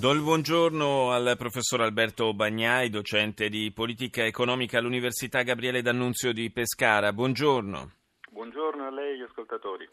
Do 0.00 0.12
il 0.12 0.22
buongiorno 0.22 1.10
al 1.10 1.34
professor 1.36 1.82
Alberto 1.82 2.32
Bagnai, 2.32 2.88
docente 2.88 3.50
di 3.50 3.70
politica 3.70 4.24
economica 4.24 4.78
all'Università 4.78 5.42
Gabriele 5.42 5.82
D'Annunzio 5.82 6.32
di 6.32 6.50
Pescara. 6.50 7.12
Buongiorno. 7.12 7.92
Buongiorno 8.30 8.86
a 8.86 8.90
lei 8.90 9.20
e 9.20 9.24
ascoltatori. 9.24 9.86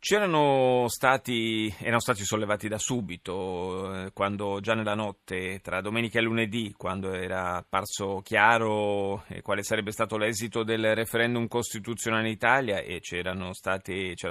C'erano 0.00 0.86
stati, 0.88 1.72
erano 1.78 2.00
stati 2.00 2.24
sollevati 2.24 2.66
da 2.66 2.78
subito, 2.78 4.06
eh, 4.06 4.12
quando 4.12 4.58
già 4.60 4.72
nella 4.72 4.94
notte 4.94 5.60
tra 5.62 5.82
domenica 5.82 6.18
e 6.18 6.22
lunedì, 6.22 6.72
quando 6.74 7.12
era 7.12 7.56
apparso 7.56 8.22
chiaro 8.24 9.24
eh, 9.28 9.42
quale 9.42 9.62
sarebbe 9.62 9.92
stato 9.92 10.16
l'esito 10.16 10.64
del 10.64 10.94
referendum 10.94 11.46
costituzionale 11.48 12.28
in 12.28 12.32
Italia 12.32 12.78
e 12.78 13.00
c'era 13.00 13.34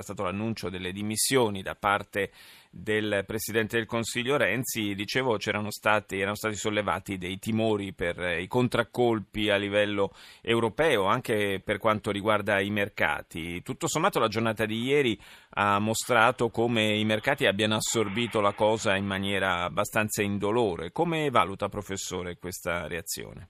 stato 0.01 0.23
l'annuncio 0.23 0.69
delle 0.69 0.91
dimissioni 0.91 1.61
da 1.61 1.75
parte 1.75 2.31
del 2.69 3.23
Presidente 3.25 3.77
del 3.77 3.85
Consiglio 3.85 4.37
Renzi, 4.37 4.93
dicevo 4.93 5.37
c'erano 5.37 5.71
stati, 5.71 6.19
erano 6.19 6.35
stati 6.35 6.55
sollevati 6.55 7.17
dei 7.17 7.39
timori 7.39 7.93
per 7.93 8.39
i 8.39 8.47
contraccolpi 8.47 9.49
a 9.49 9.57
livello 9.57 10.13
europeo, 10.41 11.05
anche 11.05 11.61
per 11.63 11.79
quanto 11.79 12.11
riguarda 12.11 12.59
i 12.59 12.69
mercati. 12.69 13.61
Tutto 13.63 13.87
sommato 13.87 14.19
la 14.19 14.27
giornata 14.27 14.65
di 14.65 14.83
ieri 14.83 15.19
ha 15.51 15.79
mostrato 15.79 16.49
come 16.49 16.95
i 16.95 17.05
mercati 17.05 17.45
abbiano 17.45 17.75
assorbito 17.75 18.39
la 18.39 18.53
cosa 18.53 18.95
in 18.95 19.05
maniera 19.05 19.63
abbastanza 19.63 20.21
indolore. 20.21 20.91
Come 20.91 21.29
valuta, 21.29 21.69
professore, 21.69 22.37
questa 22.37 22.87
reazione? 22.87 23.49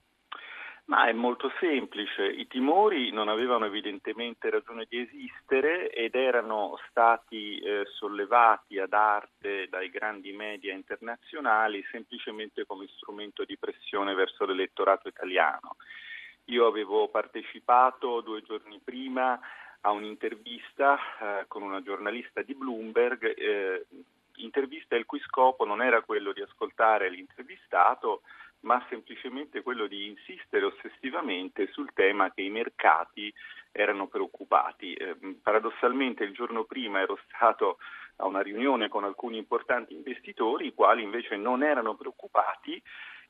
Ma 0.90 1.06
è 1.06 1.12
molto 1.12 1.52
semplice, 1.60 2.26
i 2.26 2.48
timori 2.48 3.12
non 3.12 3.28
avevano 3.30 3.66
evidentemente 3.66 4.50
ragione 4.50 4.88
di 4.90 4.98
esistere 5.02 5.92
ed 5.92 6.16
erano 6.16 6.80
stati 6.90 7.60
eh, 7.60 7.86
sollevati 7.86 8.80
ad 8.80 8.94
arte 8.94 9.68
dai 9.70 9.92
grandi 9.92 10.32
media 10.32 10.74
internazionali 10.74 11.86
semplicemente 11.92 12.66
come 12.66 12.88
strumento 12.98 13.46
di 13.46 13.56
pressione 13.56 14.16
verso 14.16 14.46
l'elettorato 14.46 15.08
italiano. 15.08 15.76
Io 16.46 16.66
avevo 16.66 17.08
partecipato 17.08 18.22
due 18.22 18.42
giorni 18.42 18.82
prima 18.84 19.40
a 19.82 19.92
un'intervista 19.92 20.98
eh, 20.98 21.46
con 21.48 21.62
una 21.62 21.84
giornalista 21.84 22.42
di 22.42 22.56
Bloomberg, 22.56 23.38
eh, 23.38 23.86
intervista 24.38 24.96
il 24.96 25.06
cui 25.06 25.20
scopo 25.20 25.66
non 25.66 25.84
era 25.84 26.02
quello 26.02 26.34
di 26.34 26.42
ascoltare 26.42 27.12
l'intervistato, 27.12 28.22
ma 28.62 28.84
semplicemente 28.90 29.62
quello 29.62 29.88
di 29.88 30.08
insistere 30.08 30.66
ossessivamente 30.66 31.68
sul 31.72 31.92
tema 31.94 32.32
che 32.32 32.42
i 32.42 32.50
mercati 32.50 33.34
erano 33.72 34.08
preoccupati. 34.08 34.94
Eh, 34.94 35.16
paradossalmente 35.42 36.24
il 36.24 36.34
giorno 36.34 36.66
prima 36.66 37.00
ero 37.00 37.18
stato 37.28 37.78
a 38.18 38.26
una 38.26 38.42
riunione 38.42 38.90
con 38.90 39.04
alcuni 39.04 39.38
importanti 39.38 39.94
investitori, 39.94 40.68
i 40.68 40.74
quali 40.74 41.04
invece 41.04 41.38
non 41.38 41.64
erano 41.64 41.96
preoccupati 41.96 42.82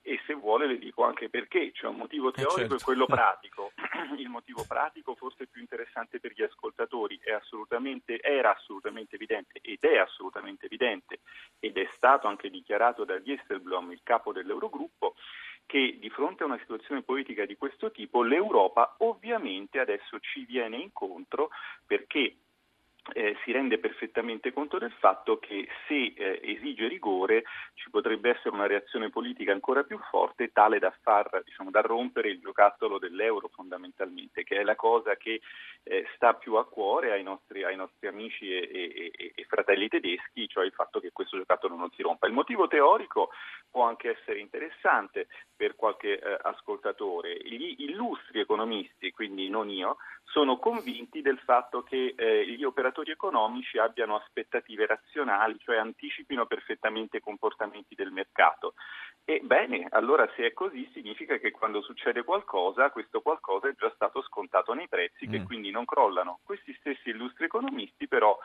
e 0.02 0.19
se 0.25 0.33
vuole 0.33 0.66
le 0.66 0.77
dico 0.77 1.03
anche 1.03 1.30
perché, 1.30 1.71
c'è 1.71 1.86
un 1.86 1.97
motivo 1.97 2.31
teorico 2.31 2.55
eh 2.55 2.61
certo. 2.61 2.75
e 2.75 2.83
quello 2.83 3.05
pratico. 3.08 3.71
Il 4.17 4.30
motivo 4.30 4.66
pratico 4.67 5.16
forse 5.16 5.47
più 5.47 5.61
interessante 5.61 6.19
per 6.19 6.33
gli 6.33 6.41
ascoltatori 6.41 7.19
assolutamente, 7.38 8.19
era 8.21 8.55
assolutamente 8.55 9.16
evidente 9.16 9.59
ed 9.61 9.80
è 9.81 9.97
assolutamente 9.97 10.66
evidente 10.66 11.19
ed 11.59 11.77
è 11.77 11.88
stato 11.95 12.27
anche 12.27 12.49
dichiarato 12.49 13.03
da 13.03 13.20
Dieselblom, 13.20 13.92
il 13.92 14.02
capo 14.03 14.31
dell'Eurogruppo, 14.31 15.15
che 15.65 15.97
di 15.99 16.09
fronte 16.09 16.43
a 16.43 16.47
una 16.47 16.58
situazione 16.58 17.03
politica 17.03 17.45
di 17.45 17.55
questo 17.55 17.92
tipo 17.92 18.23
l'Europa 18.23 18.95
ovviamente 18.99 19.80
adesso 19.80 20.20
ci 20.20 20.43
viene 20.45 20.77
incontro 20.77 21.49
perché 21.86 22.37
eh, 23.14 23.36
si 23.43 23.52
rende 23.52 23.80
perfettamente 23.80 24.54
conto 24.54 24.77
del 24.77 24.92
fatto 24.92 25.39
che 25.39 25.67
se 25.87 26.14
eh, 26.15 26.39
esige 26.43 26.87
rigore 26.87 27.43
ci 27.73 27.89
potrebbe 27.89 28.32
essere 28.32 28.49
una 28.49 28.67
reazione 28.67 29.10
politica 29.10 29.52
ancora 29.52 29.83
più 29.83 29.98
forte 30.10 30.52
tale 30.52 30.80
da 30.80 30.93
far 31.02 31.42
diciamo, 31.43 31.71
da 31.71 31.82
rompere 31.82 32.30
il 32.30 32.39
giocattolo 32.39 32.99
dell'euro 32.99 33.49
fondamentalmente, 33.49 34.43
che 34.43 34.58
è 34.58 34.64
la 34.64 34.76
cosa 34.76 35.15
che 35.15 35.42
eh, 35.83 36.05
sta 36.15 36.33
più 36.33 36.55
a 36.55 36.67
cuore 36.67 37.11
ai 37.11 37.23
nostri, 37.23 37.64
ai 37.64 37.76
nostri 37.76 38.08
amici 38.08 38.52
e, 38.52 39.11
e, 39.15 39.32
e, 39.36 39.43
fratelli 39.45 39.88
tedeschi, 39.88 40.48
cioè 40.48 40.65
il 40.65 40.73
fatto 40.73 40.99
che 40.99 41.11
questo 41.11 41.38
giocattolo 41.38 41.76
non 41.76 41.89
si 41.92 42.02
rompa. 42.02 42.27
Il 42.27 42.33
motivo 42.33 42.67
teorico 42.67 43.30
può 43.70 43.86
anche 43.86 44.17
essere 44.20 44.39
interessante 44.39 45.27
per 45.55 45.76
qualche 45.76 46.20
eh, 46.20 46.38
ascoltatore. 46.42 47.38
Gli 47.42 47.76
illustri 47.80 48.39
economisti, 48.39 49.11
quindi 49.11 49.49
non 49.49 49.70
io, 49.70 49.98
sono 50.31 50.57
convinti 50.57 51.21
del 51.21 51.39
fatto 51.39 51.83
che 51.83 52.13
eh, 52.15 52.45
gli 52.47 52.63
operatori 52.63 53.11
economici 53.11 53.77
abbiano 53.77 54.15
aspettative 54.15 54.85
razionali, 54.85 55.57
cioè 55.59 55.77
anticipino 55.77 56.45
perfettamente 56.45 57.17
i 57.17 57.21
comportamenti 57.21 57.95
del 57.95 58.11
mercato. 58.11 58.73
E 59.25 59.41
bene, 59.43 59.87
allora 59.91 60.27
se 60.35 60.45
è 60.45 60.53
così 60.53 60.89
significa 60.93 61.37
che 61.37 61.51
quando 61.51 61.81
succede 61.81 62.23
qualcosa, 62.23 62.89
questo 62.89 63.21
qualcosa 63.21 63.69
è 63.69 63.75
già 63.75 63.91
stato 63.93 64.21
scontato 64.23 64.73
nei 64.73 64.87
prezzi 64.87 65.27
mm. 65.27 65.31
che 65.31 65.43
quindi 65.43 65.71
non 65.71 65.85
crollano. 65.85 66.39
Questi 66.43 66.75
stessi 66.79 67.09
illustri 67.09 67.45
economisti 67.45 68.07
però 68.07 68.37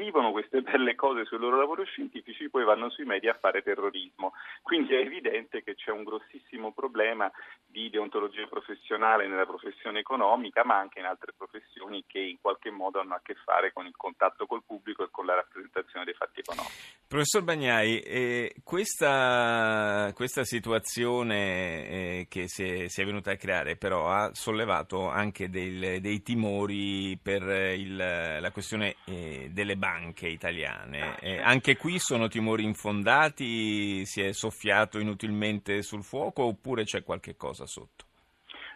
scrivono 0.00 0.30
queste 0.32 0.62
belle 0.62 0.94
cose 0.94 1.26
sui 1.26 1.36
loro 1.36 1.58
lavori 1.58 1.84
scientifici, 1.84 2.48
poi 2.48 2.64
vanno 2.64 2.88
sui 2.88 3.04
media 3.04 3.32
a 3.32 3.38
fare 3.38 3.62
terrorismo. 3.62 4.32
Quindi 4.62 4.94
è 4.94 5.00
evidente 5.00 5.62
che 5.62 5.74
c'è 5.74 5.90
un 5.90 6.04
grossissimo 6.04 6.72
problema 6.72 7.30
di 7.66 7.90
deontologia 7.90 8.46
professionale 8.46 9.28
nella 9.28 9.44
professione 9.44 9.98
economica, 9.98 10.64
ma 10.64 10.78
anche 10.78 11.00
in 11.00 11.04
altre 11.04 11.34
professioni 11.36 12.04
che 12.06 12.18
in 12.18 12.38
qualche 12.40 12.70
modo 12.70 12.98
hanno 12.98 13.14
a 13.14 13.20
che 13.22 13.34
fare 13.44 13.74
con 13.74 13.84
il 13.84 13.94
contatto 13.94 14.46
col 14.46 14.62
pubblico 14.64 15.04
e 15.04 15.08
con 15.10 15.26
la 15.26 15.34
rappresentazione 15.34 16.06
dei 16.06 16.14
fatti 16.14 16.40
economici. 16.40 16.96
Professor 17.06 17.42
Bagnai, 17.42 18.00
eh, 18.00 18.54
questa, 18.64 20.10
questa, 20.14 20.44
situazione 20.44 21.88
eh, 21.88 22.26
che 22.28 22.48
si 22.48 22.64
è, 22.64 22.88
si 22.88 23.02
è, 23.02 23.04
venuta 23.04 23.32
a 23.32 23.36
creare 23.36 23.76
però 23.76 24.08
ha 24.08 24.30
sollevato 24.32 25.08
anche 25.08 25.50
del, 25.50 26.00
dei 26.00 26.22
timori 26.22 27.18
per 27.22 27.42
il, 27.42 27.96
la 27.96 28.50
questione 28.50 28.96
eh, 29.04 29.50
delle 29.52 29.76
banche 29.76 29.89
italiane. 29.98 31.18
Eh, 31.20 31.40
anche 31.40 31.76
qui 31.76 31.98
sono 31.98 32.28
timori 32.28 32.64
infondati? 32.64 34.04
Si 34.04 34.20
è 34.22 34.32
soffiato 34.32 34.98
inutilmente 34.98 35.82
sul 35.82 36.02
fuoco 36.02 36.44
oppure 36.44 36.84
c'è 36.84 37.02
qualche 37.02 37.36
cosa 37.36 37.66
sotto? 37.66 38.04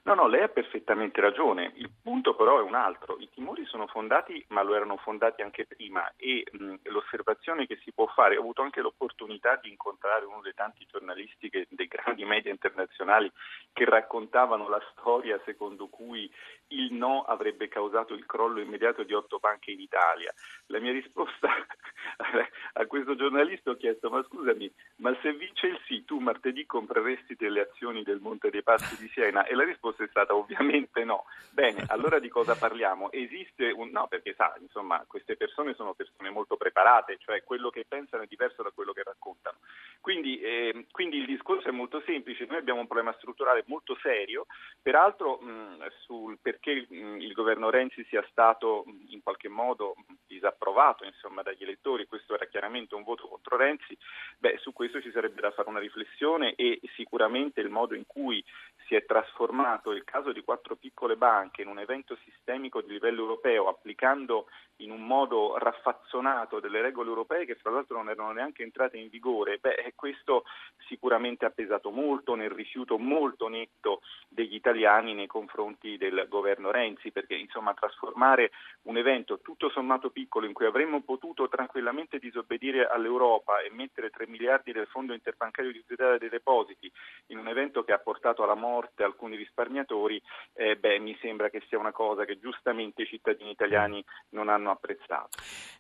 No, 0.05 0.13
no, 0.13 0.27
lei 0.27 0.43
ha 0.43 0.49
perfettamente 0.49 1.23
ragione. 1.23 1.73
Il 1.77 1.91
punto 2.03 2.35
però 2.35 2.59
è 2.59 2.63
un 2.63 2.75
altro. 2.75 3.17
I 3.19 3.31
timori 3.33 3.65
sono 3.65 3.87
fondati, 3.87 4.45
ma 4.49 4.63
lo 4.63 4.75
erano 4.75 4.99
fondati 4.99 5.41
anche 5.41 5.65
prima 5.65 6.13
e 6.17 6.45
mh, 6.51 6.75
l'osservazione 6.83 7.67
che 7.67 7.79
si 7.83 7.91
può 7.91 8.07
fare, 8.09 8.37
ho 8.37 8.41
avuto 8.41 8.61
anche 8.61 8.83
l'opportunità 8.83 9.59
di 9.63 9.71
incontrare 9.71 10.27
uno 10.27 10.43
dei 10.43 10.53
tanti 10.53 10.87
giornalisti 10.91 11.49
che, 11.49 11.67
dei 11.71 11.87
grandi 11.89 12.25
media 12.27 12.51
internazionali 12.51 13.33
che 13.75 13.85
raccontavano 13.85 14.69
la 14.69 14.81
storia 14.93 15.39
secondo 15.45 15.89
cui 15.89 16.31
il 16.69 16.93
no 16.93 17.25
avrebbe 17.25 17.69
causato 17.69 18.15
il 18.15 18.25
crollo 18.25 18.61
immediato 18.61 19.03
di 19.03 19.13
otto 19.13 19.39
banche 19.39 19.73
in 19.73 19.81
Italia. 19.81 20.33
La 20.67 20.79
mia 20.79 20.93
risposta 20.93 21.49
a 22.75 22.87
questo 22.87 23.17
giornalista 23.17 23.71
ho 23.71 23.77
chiesto, 23.77 24.09
ma 24.11 24.23
scusami, 24.23 24.73
ma 24.97 25.15
se 25.21 25.33
vince 25.35 25.67
il 25.67 25.81
sì, 25.87 26.05
tu 26.05 26.21
martedì 26.21 26.65
compreresti 26.65 27.35
delle 27.35 27.63
azioni 27.63 28.05
del 28.05 28.21
Monte 28.21 28.51
dei 28.51 28.63
Passi 28.63 28.97
di 28.97 29.09
Siena? 29.09 29.45
E 29.45 29.55
la 29.55 29.65
risposta 29.65 30.05
è 30.05 30.09
stata 30.09 30.35
ovviamente 30.35 31.05
no. 31.05 31.25
Bene, 31.51 31.85
allora 31.89 32.21
di 32.21 32.29
cosa 32.29 32.55
parliamo? 32.55 33.11
Esiste 33.11 33.71
un 33.71 33.91
no, 33.91 34.07
perché 34.07 34.35
sa, 34.35 34.55
insomma, 34.61 35.05
queste 35.07 35.37
persone 35.37 35.75
sono 35.75 35.95
persone 35.95 36.31
molto 36.31 36.57
preparate, 36.57 37.19
cioè 37.19 37.43
quello 37.43 37.71
che 37.71 37.85
pensano 37.87 38.23
è 38.23 38.27
diverso 38.27 38.63
da 38.63 38.71
quello 38.71 38.93
che 38.93 39.03
raccontano. 39.03 39.59
Quindi, 40.01 40.39
eh, 40.39 40.87
quindi 40.91 41.17
il 41.17 41.27
discorso 41.27 41.69
è 41.69 41.73
molto 41.73 42.03
semplice, 42.05 42.47
noi 42.47 42.59
abbiamo 42.59 42.81
un 42.81 42.87
problema 42.87 43.15
strutturale 43.19 43.64
molto 43.67 43.97
serio, 44.01 44.47
peraltro 44.81 45.39
mh, 45.39 45.87
sul 46.01 46.39
perché 46.41 46.87
mh, 46.89 47.21
il 47.21 47.33
governo 47.33 47.71
Renzi 47.71 48.05
sia 48.09 48.25
stato 48.31 48.85
in 49.09 49.23
qualche 49.23 49.49
modo 49.49 49.95
disapprovato 50.27 51.05
insomma, 51.05 51.43
dagli 51.43 51.63
elettori, 51.63 52.07
questo 52.07 52.35
era 52.35 52.47
chiaramente 52.47 52.95
un 52.95 53.03
voto 53.03 53.29
contro 53.29 53.57
Renzi, 53.57 53.97
beh, 54.39 54.59
su 54.59 54.73
questo 54.73 55.01
ci 55.01 55.11
sarebbe 55.11 55.41
da 55.41 55.51
fare 55.53 55.69
una 55.69 55.79
riflessione 55.79 56.55
e 56.55 56.81
sicuramente 56.95 57.61
il 57.61 57.71
modo 57.71 57.95
in 57.95 58.07
cui 58.07 58.45
si 58.87 58.95
è 58.95 59.05
trasformato 59.05 59.93
il 59.93 60.05
caso 60.05 60.33
di 60.33 60.43
quattro 60.43 60.77
piccole 60.77 61.17
banche 61.17 61.63
in 61.63 61.69
un 61.69 61.79
evento 61.79 62.17
sistemico 62.25 62.81
di 62.81 62.93
livello 62.93 63.23
europeo, 63.23 63.69
applicando 63.69 64.47
in 64.79 64.91
un 64.91 65.07
modo 65.07 65.57
raffazzonato 65.57 66.61
delle 66.61 66.83
regole 66.83 67.09
europee 67.09 67.47
che 67.47 67.55
fra 67.55 67.71
l'altro 67.71 67.97
non 67.97 68.11
erano 68.11 68.33
neanche 68.33 68.63
entrate 68.63 68.97
in 68.97 69.09
vigore, 69.09 69.59
beh, 69.59 69.93
questo 69.95 70.45
sicuramente 70.87 71.45
ha 71.45 71.51
pesato 71.51 71.91
molto 71.91 72.35
nel 72.35 72.51
rifiuto 72.51 72.99
molto 72.99 73.49
netto 73.49 74.01
degli 74.29 74.55
italiani 74.55 75.15
nei 75.15 75.27
confronti 75.27 75.97
del 75.97 76.27
governo 76.29 76.71
Renzi, 76.71 77.13
perché 77.13 77.35
insomma 77.35 77.75
trasformare 77.75 78.51
un 78.83 78.97
evento 78.97 79.41
tutto 79.41 79.71
sommato 79.71 80.11
piccolo 80.11 80.47
in 80.47 80.53
cui 80.53 80.67
avremmo 80.67 81.03
potuto 81.03 81.49
tranquillamente 81.49 82.19
disobbedire 82.19 82.87
all'Europa 82.87 83.61
e 83.61 83.71
mettere 83.71 84.11
3 84.11 84.27
miliardi 84.27 84.73
del 84.73 84.87
Fondo 84.89 85.15
interbancario 85.15 85.73
di 85.73 85.85
tutela 85.85 86.19
dei 86.19 86.29
depositi 86.29 86.91
in 87.29 87.39
un 87.39 87.49
evento 87.49 87.85
che 87.85 87.93
ha 87.93 87.99
portato 87.99 88.43
alla 88.43 88.55
morte 88.55 88.74
alcuni 89.03 89.37
risparmiatori, 89.37 90.21
eh, 90.55 90.77
beh, 90.77 90.99
mi 90.99 91.17
sembra 91.21 91.51
che 91.51 91.63
sia 91.69 91.79
una 91.79 91.93
cosa 91.93 92.25
che 92.25 92.39
giustamente 92.39 93.03
i 93.03 93.07
cittadini 93.07 93.51
italiani 93.51 94.05
non 94.31 94.49
hanno 94.49 94.71
apprezzato. 94.71 95.29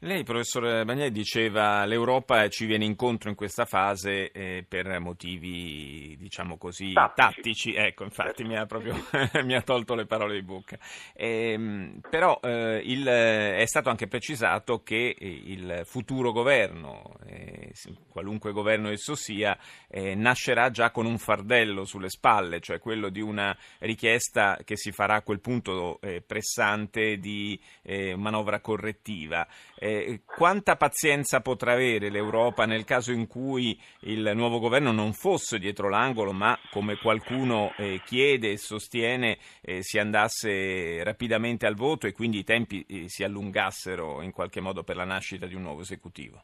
Lei, 0.00 0.22
professor 0.24 0.84
Bagnai, 0.84 1.10
diceva 1.10 1.84
l'Europa 1.84 2.48
ci 2.48 2.66
viene 2.66 2.84
incontro 2.84 3.28
in 3.30 3.36
questa 3.36 3.64
fase 3.64 4.30
eh, 4.30 4.64
per 4.68 4.98
motivi, 5.00 6.16
diciamo 6.18 6.56
così, 6.56 6.92
tattici. 6.92 7.34
tattici. 7.34 7.74
Ecco, 7.74 8.04
infatti 8.04 8.42
certo. 8.42 8.46
mi, 8.46 8.56
ha 8.56 8.66
proprio, 8.66 8.94
mi 9.44 9.54
ha 9.54 9.62
tolto 9.62 9.94
le 9.94 10.06
parole 10.06 10.34
di 10.34 10.42
bocca. 10.42 10.78
Eh, 11.14 11.98
però 12.08 12.38
eh, 12.42 12.80
il, 12.84 13.04
è 13.04 13.64
stato 13.66 13.88
anche 13.88 14.06
precisato 14.06 14.82
che 14.82 15.14
il 15.18 15.82
futuro 15.84 16.32
governo, 16.32 17.16
eh, 17.26 17.72
qualunque 18.10 18.52
governo 18.52 18.90
esso 18.90 19.14
sia, 19.14 19.56
eh, 19.88 20.14
nascerà 20.14 20.70
già 20.70 20.90
con 20.90 21.06
un 21.06 21.18
fardello 21.18 21.84
sulle 21.84 22.08
spalle, 22.08 22.60
cioè 22.60 22.78
quello 22.84 23.08
di 23.08 23.22
una 23.22 23.56
richiesta 23.78 24.58
che 24.62 24.76
si 24.76 24.92
farà 24.92 25.14
a 25.14 25.22
quel 25.22 25.40
punto 25.40 25.98
eh, 26.02 26.20
pressante 26.20 27.16
di 27.16 27.58
manovra 28.16 28.60
correttiva. 28.60 29.46
quanta 30.24 30.76
pazienza 30.76 31.40
potrà 31.40 31.72
avere 31.72 32.10
l'Europa 32.10 32.66
nel 32.66 32.84
caso 32.84 33.12
in 33.12 33.26
cui 33.26 33.80
il 34.00 34.32
nuovo 34.34 34.58
governo 34.58 34.92
non 34.92 35.14
fosse 35.14 35.58
dietro 35.58 35.88
l'angolo, 35.88 36.32
ma 36.32 36.58
come 36.70 36.96
qualcuno 36.96 37.72
eh, 37.78 38.02
chiede 38.04 38.50
e 38.50 38.58
sostiene 38.58 39.38
eh, 39.62 39.82
si 39.82 39.98
andasse 39.98 41.02
rapidamente 41.02 41.66
al 41.66 41.76
voto 41.76 42.06
e 42.06 42.12
quindi 42.12 42.38
i 42.38 42.44
tempi 42.44 42.84
eh, 42.86 43.08
si 43.08 43.24
allungassero 43.24 44.20
in 44.20 44.32
qualche 44.32 44.60
modo 44.60 44.82
per 44.82 44.96
la 44.96 45.04
nascita 45.04 45.46
di 45.46 45.54
un 45.54 45.62
nuovo 45.62 45.80
esecutivo? 45.80 46.42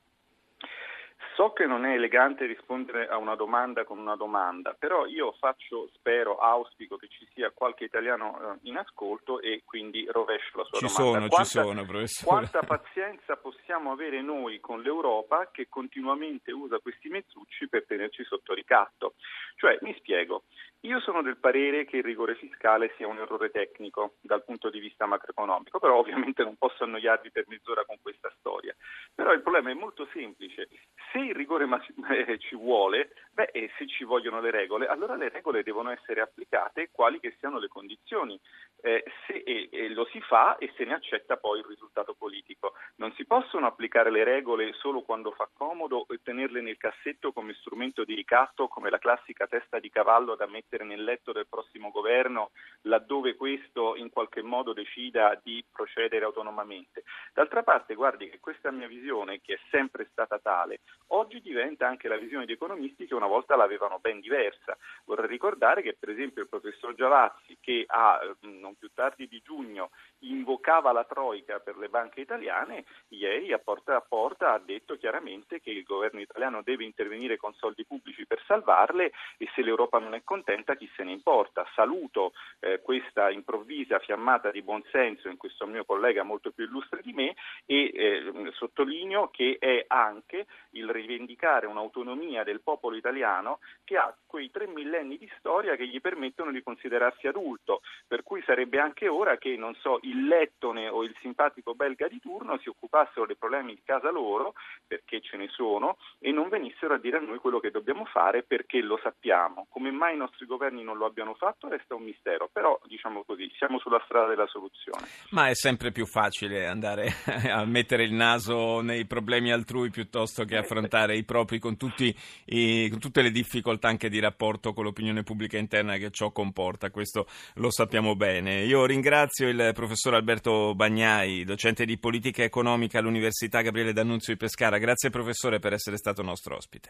So 1.41 1.55
che 1.55 1.65
non 1.65 1.87
è 1.87 1.95
elegante 1.95 2.45
rispondere 2.45 3.09
a 3.09 3.17
una 3.17 3.35
domanda 3.35 3.85
con 3.85 3.97
una 3.97 4.15
domanda, 4.15 4.77
però 4.79 5.07
io 5.07 5.33
faccio, 5.41 5.89
spero, 5.95 6.37
auspico 6.37 6.99
che 6.99 7.09
ci 7.09 7.27
sia 7.33 7.51
qualche 7.51 7.85
italiano 7.85 8.39
eh, 8.39 8.59
in 8.69 8.77
ascolto 8.77 9.41
e 9.41 9.63
quindi 9.65 10.07
rovescio 10.07 10.59
la 10.59 10.65
sua 10.65 10.79
ci 10.79 10.95
domanda. 10.95 11.03
Sono, 11.03 11.29
quanta, 11.29 11.45
ci 11.45 11.51
sono, 11.51 11.85
professore. 11.87 12.27
Quanta 12.29 12.61
pazienza 12.61 13.37
possiamo 13.37 13.91
avere 13.91 14.21
noi 14.21 14.61
con 14.61 14.83
l'Europa 14.83 15.49
che 15.51 15.67
continuamente 15.71 16.53
usa 16.53 16.79
questi 16.79 17.09
mezzucci 17.09 17.71
per 17.71 17.87
tenerci 17.87 18.23
sotto 18.25 18.53
ricatto? 18.53 19.15
Cioè, 19.57 19.79
mi 19.81 19.95
spiego, 19.97 20.45
io 20.85 20.99
sono 21.01 21.21
del 21.21 21.37
parere 21.37 21.85
che 21.85 21.99
il 21.99 22.03
rigore 22.03 22.35
fiscale 22.37 22.95
sia 22.97 23.07
un 23.07 23.19
errore 23.19 23.51
tecnico 23.51 24.15
dal 24.21 24.45
punto 24.45 24.71
di 24.71 24.79
vista 24.79 25.05
macroeconomico, 25.05 25.79
però 25.79 25.99
ovviamente 25.99 26.43
non 26.43 26.57
posso 26.57 26.85
annoiarvi 26.85 27.31
per 27.31 27.45
mezz'ora 27.49 27.85
con 27.85 27.97
questa 28.01 28.33
storia. 28.39 28.75
Però 29.15 29.33
il 29.33 29.43
problema 29.43 29.71
è 29.71 29.75
molto 29.75 30.09
semplice. 30.13 30.69
Se 31.13 31.30
rigore 31.32 31.67
eh, 32.27 32.38
ci 32.38 32.56
vuole, 32.56 33.11
beh, 33.32 33.50
e 33.53 33.71
se 33.77 33.87
ci 33.87 34.05
vogliono 34.05 34.41
le 34.41 34.50
regole, 34.50 34.87
allora 34.87 35.17
le 35.17 35.29
regole 35.29 35.62
devono 35.62 35.91
essere 35.91 36.21
applicate 36.21 36.91
quali 36.93 37.21
che 37.21 37.37
siano 37.38 37.59
le 37.59 37.69
condizioni. 37.69 38.38
Eh, 38.82 39.05
se, 39.27 39.43
e, 39.44 39.69
e 39.71 39.88
lo 39.91 40.06
si 40.06 40.21
fa 40.23 40.56
e 40.56 40.73
se 40.75 40.85
ne 40.85 40.94
accetta 40.94 41.37
poi 41.37 41.59
il 41.59 41.67
risultato 41.67 42.15
politico. 42.15 42.73
Non 42.97 43.12
si 43.12 43.27
possono 43.27 43.67
applicare 43.67 44.11
le 44.11 44.25
regole 44.25 44.73
solo 44.75 45.03
quando 45.03 45.32
fa 45.32 45.49
comodo 45.53 46.06
e 46.09 46.21
tenerle 46.23 46.61
nel 46.61 46.79
cassetto 46.79 47.33
come 47.33 47.55
strumento 47.55 48.05
di 48.05 48.15
ricatto, 48.15 48.69
come 48.69 48.88
la 48.88 48.99
classica 48.99 49.47
testa 49.47 49.79
di 49.79 49.91
cavallo 49.91 50.35
da 50.35 50.47
mettere 50.47 50.85
nel 50.85 51.05
letto 51.05 51.33
del 51.33 51.47
prossimo 51.49 51.91
governo, 51.91 52.53
laddove 52.83 53.35
questo 53.35 53.97
in 53.97 54.11
qualche 54.11 54.43
modo 54.43 54.73
decida 54.73 55.38
di 55.43 55.62
procedere 55.71 56.25
autonomamente. 56.25 57.05
D'altra 57.35 57.62
parte, 57.62 57.94
guardi 57.94 58.29
che 58.31 58.41
questa 58.41 58.71
mia 58.71 58.88
visione, 58.88 59.41
che 59.41 59.55
è 59.55 59.61
sempre 59.71 60.09
stata 60.11 60.38
tale, 60.38 60.81
oggi 61.21 61.41
diventa 61.43 61.87
anche 61.87 62.09
la 62.09 62.17
visione 62.17 62.47
di 62.47 62.53
economisti 62.53 63.07
che 63.07 63.15
una 63.15 63.27
volta 63.27 63.55
l'avevano 63.55 63.99
ben 63.99 64.21
diversa. 64.21 64.77
Vorrei 65.05 65.29
ricordare 65.29 65.83
che 65.83 65.97
per 65.99 66.09
esempio 66.09 66.43
il 66.43 66.49
professor 66.49 66.95
Giavazzi, 66.95 67.59
che 67.61 67.85
a, 67.87 68.19
non 68.41 68.75
più 68.77 68.91
tardi 68.95 69.29
di 69.29 69.41
giugno 69.45 69.91
invocava 70.21 70.93
la 70.93 71.05
Troica 71.05 71.61
per 71.61 71.77
le 71.77 71.89
banche 71.89 72.21
italiane, 72.21 72.85
ieri 73.09 73.53
a 73.53 73.59
porta 73.59 73.97
a 73.97 74.01
porta 74.01 74.53
ha 74.53 74.59
detto 74.59 74.97
chiaramente 74.97 75.61
che 75.61 75.71
il 75.71 75.83
governo 75.83 76.21
italiano 76.21 76.63
deve 76.63 76.85
intervenire 76.85 77.37
con 77.37 77.53
soldi 77.55 77.85
pubblici 77.85 78.27
per 78.27 78.43
salvarle 78.47 79.13
e 79.37 79.49
se 79.55 79.63
l'Europa 79.63 79.99
non 79.99 80.15
è 80.15 80.23
contenta 80.25 80.75
chi 80.75 80.91
se 80.97 81.05
ne 81.05 81.13
importa. 81.13 81.67
Saluto 81.75 82.33
eh, 82.61 82.81
questa 82.81 83.31
improvvisa 83.31 83.99
fiammata 83.99 84.51
di 84.51 84.63
buonsenso 84.63 85.29
in 85.29 85.37
questo 85.37 85.67
mio 85.67 85.85
collega 85.85 86.23
molto 86.23 86.51
più 86.51 86.65
illustre 86.65 87.03
di 87.03 87.13
me 87.13 87.35
e 87.67 87.91
eh, 87.95 88.51
sottolineo 88.53 89.29
che 89.29 89.57
è 89.59 89.85
anche 89.87 90.47
il 90.71 90.89
rivendicare 91.00 91.67
un'autonomia 91.67 92.44
del 92.44 92.61
popolo 92.61 92.97
italiano 92.97 93.58
che 93.85 93.97
ha 93.97 94.14
quei 94.26 94.50
tre 94.50 94.67
millenni 94.67 95.19
di 95.19 95.31
storia 95.38 95.76
che 95.76 95.88
gli 95.88 96.00
permettono 96.00 96.52
di 96.52 96.62
considerarsi 96.62 97.26
adulto, 97.26 97.82
per 98.06 98.23
cui 98.23 98.43
sarebbe 98.47 98.79
anche 98.79 99.08
ora 99.08 99.37
che, 99.38 99.56
non 99.56 99.75
so, 99.75 99.99
il 100.02 100.26
lettone 100.26 100.88
o 100.88 101.02
il 101.02 101.14
simpatico 101.20 101.75
belga 101.75 102.06
di 102.08 102.20
turno 102.20 102.58
si 102.58 102.69
occupassero 102.69 103.26
dei 103.26 103.37
problemi 103.37 103.75
di 103.75 103.82
casa 103.85 104.11
loro, 104.11 104.55
perché 104.87 105.20
ce 105.20 105.37
ne 105.37 105.49
sono, 105.49 105.97
e 106.19 106.31
non 106.31 106.49
venissero 106.49 106.94
a 106.94 106.99
dire 106.99 107.17
a 107.17 107.20
noi 107.20 107.38
quello 107.38 107.58
che 107.58 107.70
dobbiamo 107.70 108.05
fare 108.05 108.43
perché 108.43 108.81
lo 108.81 108.99
sappiamo. 109.02 109.67
Come 109.69 109.91
mai 109.91 110.14
i 110.14 110.19
nostri 110.19 110.47
governi 110.47 110.82
non 110.82 110.97
lo 110.97 111.06
abbiano 111.06 111.35
fatto 111.35 111.69
resta 111.69 111.94
un 111.94 112.02
mistero, 112.02 112.49
però 112.52 112.79
diciamo 112.85 113.25
così, 113.25 113.50
siamo 113.56 113.79
sulla 113.79 114.00
strada 114.05 114.29
della 114.29 114.47
soluzione. 114.47 115.06
Ma 115.31 115.49
è 115.49 115.55
sempre 115.55 115.91
più 115.91 116.06
facile 116.06 116.67
andare 116.67 117.08
a 117.50 117.64
mettere 117.64 118.05
il 118.05 118.12
naso 118.12 118.81
nei 118.81 119.06
problemi 119.06 119.52
altrui 119.52 119.91
piuttosto 119.91 120.44
che 120.44 120.56
affrontare 120.91 121.17
i 121.17 121.23
propri 121.23 121.59
con, 121.61 121.77
tutti, 121.77 122.15
i, 122.47 122.89
con 122.91 122.99
tutte 122.99 123.23
le 123.23 123.31
difficoltà 123.31 123.89
anche 123.89 124.09
di 124.09 124.19
rapporto 124.19 124.73
con 124.73 124.85
l'opinione 124.85 125.23
pubblica 125.23 125.57
interna 125.57 125.97
che 125.97 126.11
ciò 126.11 126.33
comporta, 126.33 126.91
questo 126.91 127.27
lo 127.55 127.71
sappiamo 127.71 128.17
bene. 128.17 128.65
Io 128.65 128.85
ringrazio 128.85 129.49
il 129.49 129.71
professor 129.73 130.15
Alberto 130.15 130.75
Bagnai, 130.75 131.45
docente 131.45 131.85
di 131.85 131.97
politica 131.99 132.43
economica 132.43 132.99
all'Università 132.99 133.61
Gabriele 133.61 133.93
D'Annunzio 133.93 134.33
di 134.33 134.39
Pescara. 134.39 134.79
Grazie 134.79 135.11
professore 135.11 135.61
per 135.61 135.73
essere 135.73 135.97
stato 135.97 136.23
nostro 136.23 136.57
ospite. 136.57 136.89